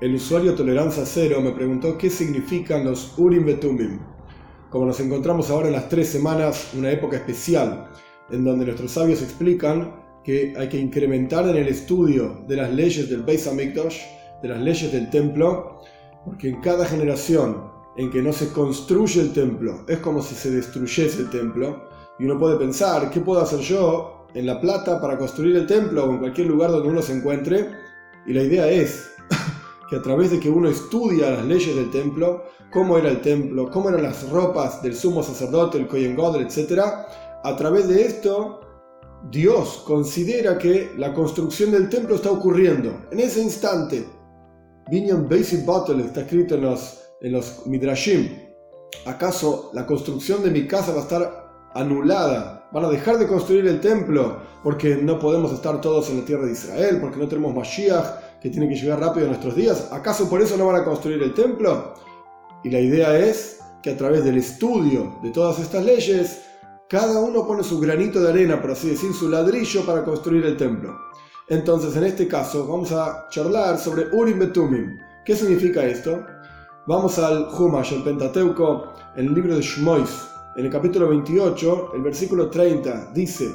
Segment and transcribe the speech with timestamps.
[0.00, 3.98] El usuario Tolerancia Cero me preguntó qué significan los Urim Betumim.
[4.70, 7.88] Como nos encontramos ahora en las tres semanas, una época especial,
[8.30, 9.92] en donde nuestros sabios explican
[10.22, 13.98] que hay que incrementar en el estudio de las leyes del Beis Hamikdash,
[14.40, 15.80] de las leyes del templo,
[16.24, 20.52] porque en cada generación en que no se construye el templo es como si se
[20.52, 21.88] destruyese el templo,
[22.20, 26.04] y uno puede pensar, ¿qué puedo hacer yo en La Plata para construir el templo
[26.04, 27.70] o en cualquier lugar donde uno se encuentre?
[28.26, 29.10] Y la idea es
[29.88, 33.70] que a través de que uno estudia las leyes del templo, cómo era el templo,
[33.70, 36.82] cómo eran las ropas del sumo sacerdote, el Kohen Godel, etc.,
[37.44, 38.60] a través de esto
[39.30, 44.06] Dios considera que la construcción del templo está ocurriendo en ese instante.
[44.90, 48.28] Binyan Basic Battle está escrito en los, en los Midrashim.
[49.06, 52.68] ¿Acaso la construcción de mi casa va a estar anulada?
[52.72, 56.46] ¿Van a dejar de construir el templo porque no podemos estar todos en la tierra
[56.46, 56.98] de Israel?
[57.00, 59.88] ¿Porque no tenemos Mashiach que tiene que llegar rápido en nuestros días?
[59.92, 61.94] ¿Acaso por eso no van a construir el templo?
[62.64, 66.42] Y la idea es que a través del estudio de todas estas leyes,
[66.88, 70.56] cada uno pone su granito de arena, por así decir, su ladrillo para construir el
[70.56, 70.96] templo.
[71.48, 74.98] Entonces, en este caso, vamos a charlar sobre Urim Betumim.
[75.24, 76.24] ¿Qué significa esto?
[76.86, 82.02] Vamos al Humash, el Pentateuco, en el libro de Shmois, en el capítulo 28, el
[82.02, 83.54] versículo 30, dice,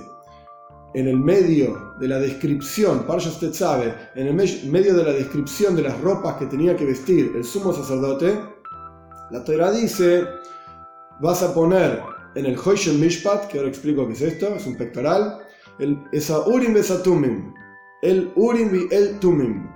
[0.94, 5.84] en el medio de la descripción, Parshas Tetzabe, en el medio de la descripción de
[5.84, 8.40] las ropas que tenía que vestir el sumo sacerdote,
[9.32, 10.26] la Torah dice,
[11.20, 12.02] vas a poner
[12.36, 15.40] en el Hoishen Mishpat, que ahora explico qué es esto, es un pectoral,
[15.80, 17.54] el, esa Urim Besatumim,
[18.02, 19.68] el Urim y el Tumim.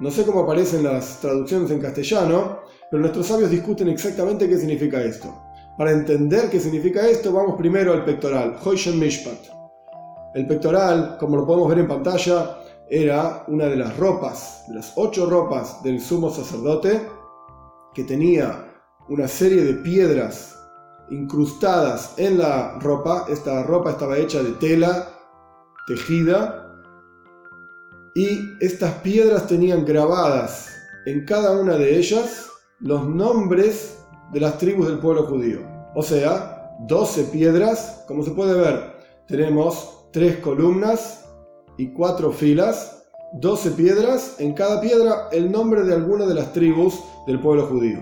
[0.00, 5.02] No sé cómo aparecen las traducciones en castellano, pero nuestros sabios discuten exactamente qué significa
[5.02, 5.34] esto.
[5.78, 9.53] Para entender qué significa esto, vamos primero al pectoral, Hoishen Mishpat.
[10.34, 12.58] El pectoral, como lo podemos ver en pantalla,
[12.90, 17.08] era una de las ropas, de las ocho ropas del sumo sacerdote,
[17.94, 18.64] que tenía
[19.08, 20.58] una serie de piedras
[21.10, 23.26] incrustadas en la ropa.
[23.28, 25.08] Esta ropa estaba hecha de tela
[25.86, 26.82] tejida
[28.14, 30.74] y estas piedras tenían grabadas
[31.06, 32.48] en cada una de ellas
[32.80, 35.60] los nombres de las tribus del pueblo judío.
[35.94, 38.94] O sea, 12 piedras, como se puede ver,
[39.28, 41.24] tenemos tres columnas
[41.76, 47.00] y cuatro filas, 12 piedras, en cada piedra el nombre de alguna de las tribus
[47.26, 47.98] del pueblo judío.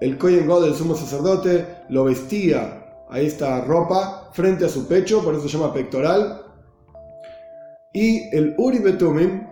[0.00, 5.22] El Kohen God, el sumo sacerdote, lo vestía a esta ropa frente a su pecho,
[5.22, 6.40] por eso se llama pectoral.
[7.92, 9.46] Y el Uri Betumim,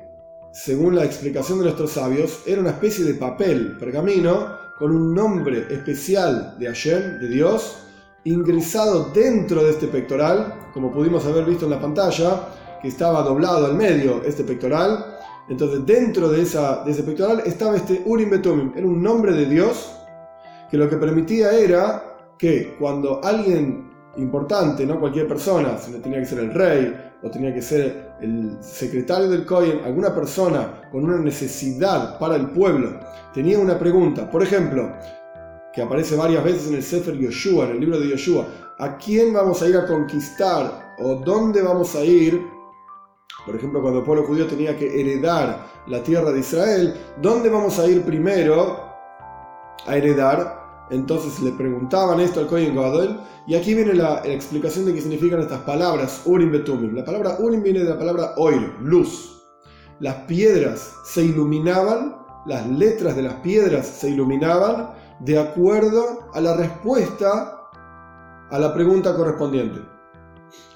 [0.51, 5.67] según la explicación de nuestros sabios, era una especie de papel, pergamino, con un nombre
[5.69, 7.84] especial de Hashem, de Dios,
[8.25, 12.49] ingresado dentro de este pectoral, como pudimos haber visto en la pantalla,
[12.81, 15.17] que estaba doblado al medio este pectoral.
[15.49, 19.47] Entonces, dentro de, esa, de ese pectoral estaba este Urim Betumim, era un nombre de
[19.47, 19.95] Dios
[20.71, 22.03] que lo que permitía era
[22.39, 27.53] que cuando alguien importante, no cualquier persona, sino tenía que ser el rey o tenía
[27.53, 33.01] que ser el secretario del Cohen, alguna persona con una necesidad para el pueblo,
[33.33, 34.93] tenía una pregunta, por ejemplo,
[35.75, 38.47] que aparece varias veces en el Sefer Yoshua, en el libro de Yoshua,
[38.79, 42.41] ¿a quién vamos a ir a conquistar o dónde vamos a ir?
[43.45, 47.79] Por ejemplo, cuando el pueblo judío tenía que heredar la tierra de Israel, ¿dónde vamos
[47.79, 48.79] a ir primero
[49.87, 50.87] a heredar?
[50.91, 55.41] Entonces le preguntaban esto al Kohen Gadol, y aquí viene la, explicación de qué significan
[55.41, 56.95] estas palabras, Urim Betumim.
[56.95, 59.43] La palabra Urim viene de la palabra Oir, luz.
[59.99, 66.55] Las piedras se iluminaban, las letras de las piedras se iluminaban de acuerdo a la
[66.55, 67.71] respuesta
[68.51, 69.81] a la pregunta correspondiente.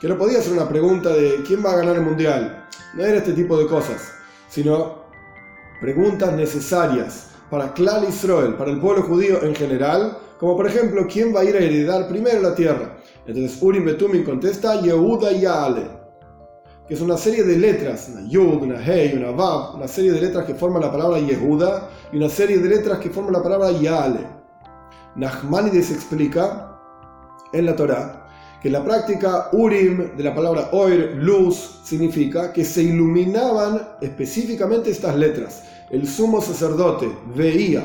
[0.01, 3.19] Que no podía ser una pregunta de quién va a ganar el mundial, no era
[3.19, 4.11] este tipo de cosas,
[4.49, 5.05] sino
[5.83, 11.35] preguntas necesarias para Klal Israel, para el pueblo judío en general, como por ejemplo, ¿quién
[11.35, 12.97] va a ir a heredar primero la tierra?
[13.27, 15.29] Entonces Urim Betumim contesta Yehuda
[15.65, 15.91] Ale,
[16.87, 20.23] que es una serie de letras, una Yud, una Hei, una Vav, una serie de
[20.23, 23.73] letras que forman la palabra Yehuda y una serie de letras que forman la palabra
[23.73, 24.38] Yale.
[25.19, 26.79] Nachmanides explica
[27.53, 28.29] en la Torah
[28.63, 35.17] que la práctica Urim de la palabra Oir, luz, significa que se iluminaban específicamente estas
[35.17, 35.65] letras.
[35.91, 37.83] El sumo sacerdote veía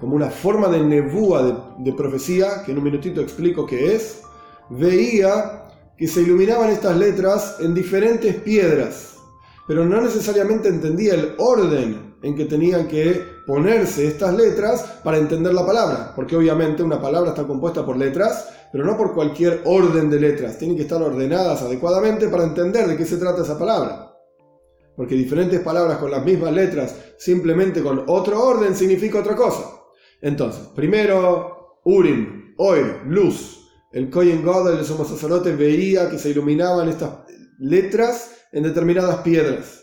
[0.00, 4.22] como una forma de nebúa de, profecía, que en un minutito explico qué es,
[4.70, 5.64] veía
[5.96, 9.16] que se iluminaban estas letras en diferentes piedras,
[9.68, 15.54] pero no necesariamente entendía el orden en que tenían que ponerse estas letras para entender
[15.54, 20.10] la palabra, porque obviamente una palabra está compuesta por letras, pero no por cualquier orden
[20.10, 24.06] de letras, tienen que estar ordenadas adecuadamente para entender de qué se trata esa palabra.
[24.96, 29.64] porque diferentes palabras con las mismas letras, simplemente con otro orden, significa otra cosa.
[30.20, 33.66] Entonces, primero, Urim, Oir, luz.
[33.92, 37.20] El Kohen Gadol, el sumo sacerdote, veía que se iluminaban estas
[37.58, 39.79] letras en determinadas piedras.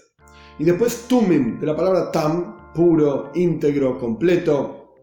[0.60, 4.96] Y después Tumim, de la palabra Tam, puro, íntegro, completo.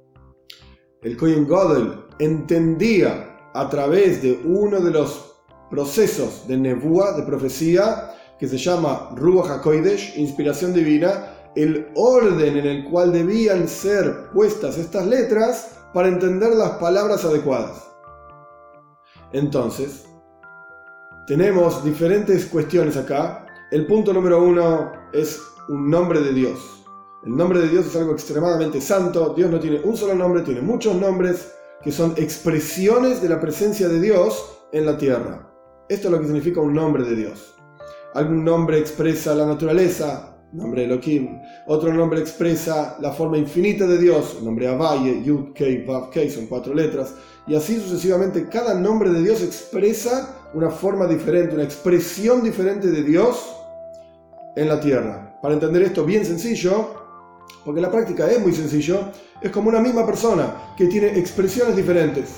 [1.02, 5.36] El Kohen Gadol entendía a través de uno de los
[5.70, 12.66] procesos de Nebúa, de profecía, que se llama Ruach HaKoidesh, inspiración divina, el orden en
[12.66, 17.90] el cual debían ser puestas estas letras para entender las palabras adecuadas.
[19.32, 20.04] Entonces,
[21.26, 23.43] tenemos diferentes cuestiones acá.
[23.74, 26.86] El punto número uno es un nombre de Dios.
[27.24, 29.34] El nombre de Dios es algo extremadamente santo.
[29.36, 33.88] Dios no tiene un solo nombre, tiene muchos nombres que son expresiones de la presencia
[33.88, 35.52] de Dios en la tierra.
[35.88, 37.56] Esto es lo que significa un nombre de Dios.
[38.14, 41.40] Algún nombre expresa la naturaleza, nombre Elohim.
[41.66, 46.46] Otro nombre expresa la forma infinita de Dios, nombre Abaye, Yud, Kei, Vav, Kei, son
[46.46, 47.16] cuatro letras.
[47.48, 53.02] Y así sucesivamente, cada nombre de Dios expresa una forma diferente, una expresión diferente de
[53.02, 53.62] Dios
[54.56, 55.38] en la tierra.
[55.42, 57.02] Para entender esto bien sencillo,
[57.64, 59.10] porque la práctica es muy sencillo,
[59.40, 62.36] es como una misma persona que tiene expresiones diferentes.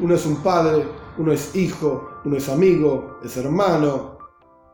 [0.00, 0.84] Uno es un padre,
[1.18, 4.18] uno es hijo, uno es amigo, es hermano,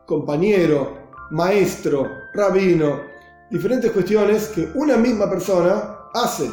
[0.05, 0.97] compañero,
[1.31, 3.01] maestro, rabino,
[3.49, 6.49] diferentes cuestiones que una misma persona hace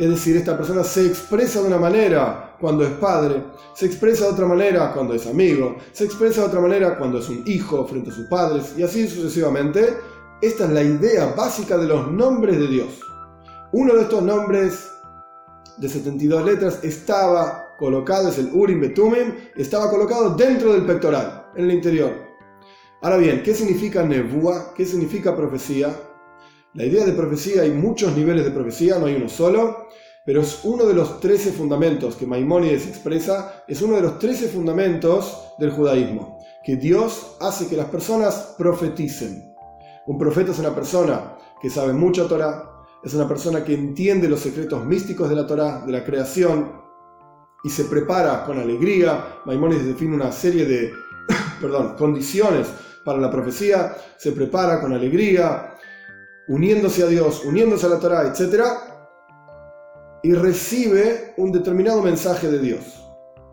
[0.00, 3.42] es decir, esta persona se expresa de una manera cuando es padre,
[3.74, 7.28] se expresa de otra manera cuando es amigo, se expresa de otra manera cuando es
[7.28, 9.96] un hijo frente a sus padres y así sucesivamente.
[10.42, 13.00] Esta es la idea básica de los nombres de Dios.
[13.72, 14.90] Uno de estos nombres
[15.78, 21.64] de 72 letras estaba colocado, es el Urim Betumim, estaba colocado dentro del pectoral, en
[21.64, 22.12] el interior.
[23.02, 24.74] Ahora bien, ¿qué significa Nebúa?
[24.74, 25.94] ¿Qué significa profecía?
[26.74, 29.88] La idea de profecía, hay muchos niveles de profecía, no hay uno solo,
[30.24, 34.48] pero es uno de los 13 fundamentos que Maimónides expresa, es uno de los 13
[34.48, 39.54] fundamentos del judaísmo, que Dios hace que las personas profeticen.
[40.06, 42.70] Un profeta es una persona que sabe mucho Torah,
[43.02, 46.80] es una persona que entiende los secretos místicos de la Torah, de la creación,
[47.62, 49.40] y se prepara con alegría.
[49.44, 50.92] Maimónides define una serie de
[51.60, 52.68] perdón, condiciones
[53.04, 55.74] para la profecía, se prepara con alegría,
[56.48, 58.62] uniéndose a Dios, uniéndose a la Torah, etc.
[60.22, 63.08] Y recibe un determinado mensaje de Dios.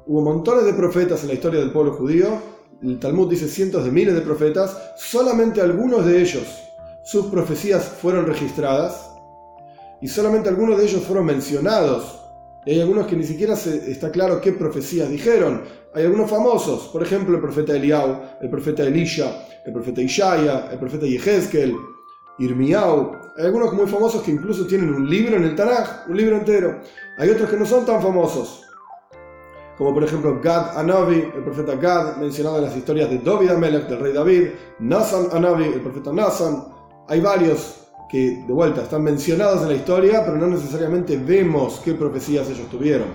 [0.05, 2.41] Hubo montones de profetas en la historia del pueblo judío,
[2.83, 6.43] el Talmud dice cientos de miles de profetas, solamente algunos de ellos,
[7.03, 9.09] sus profecías fueron registradas
[10.01, 12.21] y solamente algunos de ellos fueron mencionados.
[12.65, 15.63] Hay algunos que ni siquiera está claro qué profecías dijeron.
[15.95, 20.77] Hay algunos famosos, por ejemplo el profeta Eliau, el profeta Elisha, el profeta Ishaya, el
[20.77, 21.75] profeta Yehezkel,
[22.39, 23.17] Irmiau.
[23.37, 26.79] Hay algunos muy famosos que incluso tienen un libro en el Tanaj, un libro entero.
[27.17, 28.63] Hay otros que no son tan famosos,
[29.77, 33.87] como por ejemplo Gad Anavi, el profeta Gad, mencionado en las historias de David Amelech,
[33.87, 34.47] del rey David,
[34.79, 36.65] Nasan Anavi, el profeta Nasan.
[37.07, 41.93] Hay varios que de vuelta están mencionados en la historia, pero no necesariamente vemos qué
[41.93, 43.07] profecías ellos tuvieron.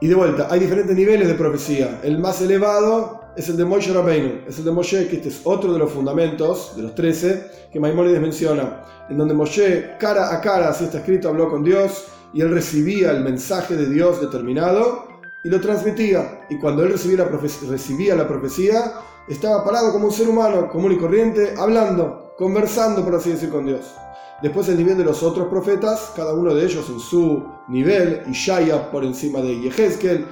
[0.00, 2.00] Y de vuelta, hay diferentes niveles de profecía.
[2.02, 5.40] El más elevado es el de Moshe Rabbeinu, es el de Moshe, que este es
[5.44, 10.40] otro de los fundamentos, de los 13, que Maimonides menciona, en donde Moshe, cara a
[10.40, 15.06] cara, así está escrito, habló con Dios y él recibía el mensaje de Dios determinado
[15.44, 16.46] y lo transmitía.
[16.48, 18.94] Y cuando él recibía la, recibía la profecía,
[19.28, 23.66] estaba parado como un ser humano común y corriente, hablando, conversando, por así decir, con
[23.66, 23.94] Dios.
[24.42, 28.90] Después el nivel de los otros profetas, cada uno de ellos en su nivel, Ishaya
[28.90, 30.26] por encima de Yehezkel,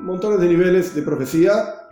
[0.00, 1.83] montones de niveles de profecía,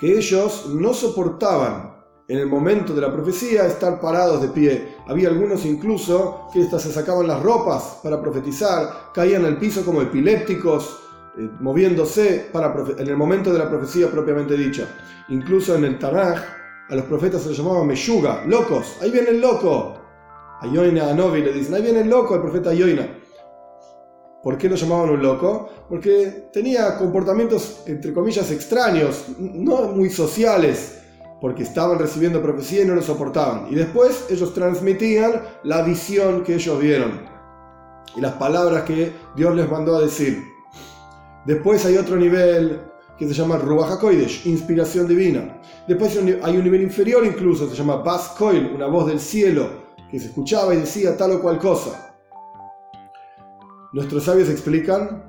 [0.00, 1.90] que ellos no soportaban
[2.26, 4.96] en el momento de la profecía estar parados de pie.
[5.06, 10.00] Había algunos incluso que hasta se sacaban las ropas para profetizar, caían al piso como
[10.00, 11.00] epilépticos,
[11.36, 14.88] eh, moviéndose para en el momento de la profecía propiamente dicha.
[15.28, 16.38] Incluso en el Tanaj
[16.88, 19.96] a los profetas se les llamaba Meyuga, locos, ahí viene el loco.
[20.62, 23.19] A Yoina, a le dicen, ahí viene el loco, el profeta Yoina.
[24.42, 25.68] ¿Por qué lo llamaban un loco?
[25.88, 31.00] Porque tenía comportamientos, entre comillas, extraños, no muy sociales,
[31.40, 33.66] porque estaban recibiendo profecía y no lo soportaban.
[33.70, 37.28] Y después ellos transmitían la visión que ellos vieron
[38.16, 40.42] y las palabras que Dios les mandó a decir.
[41.46, 42.80] Después hay otro nivel
[43.18, 45.60] que se llama Ruach HaKoidesh, inspiración divina.
[45.86, 49.68] Después hay un nivel inferior incluso, se llama Bas Koil, una voz del cielo,
[50.10, 52.09] que se escuchaba y decía tal o cual cosa.
[53.92, 55.24] Nuestros sabios explican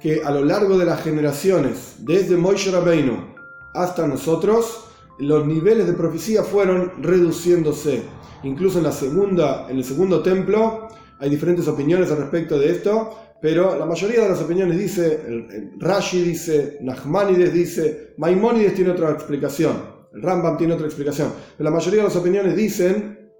[0.00, 3.34] que a lo largo de las generaciones, desde Moishe Rabbeinu
[3.74, 4.84] hasta nosotros,
[5.18, 8.02] los niveles de profecía fueron reduciéndose.
[8.44, 13.10] Incluso en, la segunda, en el segundo templo hay diferentes opiniones al respecto de esto,
[13.40, 19.72] pero la mayoría de las opiniones dice, Rashi dice, Nachmanides dice, Maimónides tiene otra explicación,
[20.12, 23.30] el Rambam tiene otra explicación, pero la mayoría de las opiniones dicen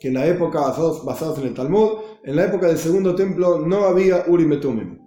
[0.00, 1.90] que en la época, basados, en el Talmud,
[2.24, 4.98] en la época del segundo templo no había Urim Betumim.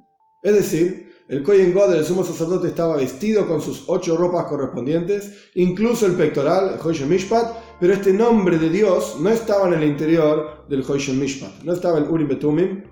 [0.44, 5.50] Es decir, el Kohen God, el sumo sacerdote, estaba vestido con sus ocho ropas correspondientes,
[5.56, 10.66] incluso el pectoral, el Mishpat, pero este nombre de Dios no estaba en el interior
[10.70, 12.84] del Hoyshen Mishpat, no estaba en Urim Betumim,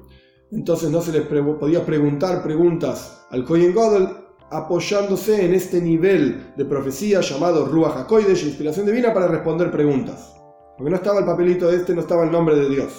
[0.52, 4.10] entonces no se les podía preguntar preguntas al Kohen Godel
[4.50, 10.34] apoyándose en este nivel de profecía llamado Ruach HaKoidesh, inspiración divina, para responder preguntas.
[10.78, 12.92] Porque no estaba el papelito este, no estaba el nombre de Dios,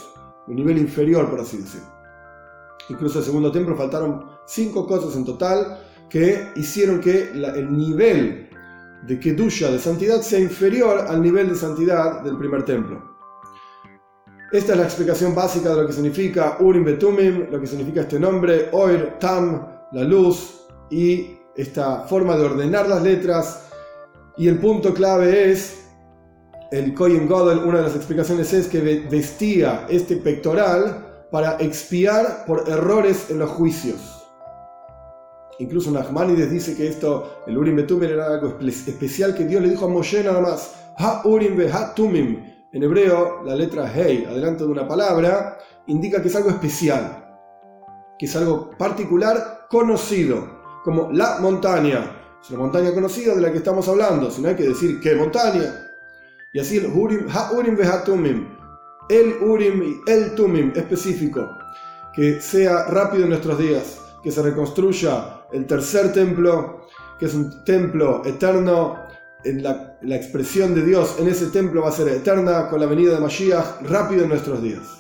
[0.47, 1.89] un nivel inferior, por así decirlo.
[2.89, 8.49] Incluso el segundo templo faltaron cinco cosas en total que hicieron que el nivel
[9.07, 13.17] de Kedusha, de santidad, sea inferior al nivel de santidad del primer templo.
[14.53, 18.21] Esta es la explicación básica de lo que significa Urim Betumim, lo que significa este
[18.21, 23.69] nombre, Oir, Tam, la luz, y esta forma de ordenar las letras.
[24.37, 25.86] Y el punto clave es,
[26.71, 32.69] el Kohen Godel, una de las explicaciones es que vestía este pectoral para expiar por
[32.69, 34.27] errores en los juicios.
[35.59, 39.87] Incluso Nachmanides dice que esto, el Urim Betumim era algo especial que Dios le dijo
[39.87, 44.71] a Moshe nada más, Ha Urim Ha Tumim en hebreo, la letra Hei, adelante de
[44.71, 47.39] una palabra, indica que es algo especial,
[48.19, 50.47] que es algo particular, conocido,
[50.85, 52.39] como la montaña.
[52.43, 55.15] Es una montaña conocida de la que estamos hablando, si no hay que decir qué
[55.15, 55.86] montaña.
[56.57, 58.49] Y así el Urim, Ha-Urim tumim.
[59.11, 61.51] El Urim y el Tumim específico,
[62.15, 66.87] que sea rápido en nuestros días, que se reconstruya el tercer templo,
[67.19, 68.97] que es un templo eterno.
[69.45, 73.13] La, la expresión de Dios en ese templo va a ser eterna con la venida
[73.17, 74.96] de Mashiach rápido en nuestros días.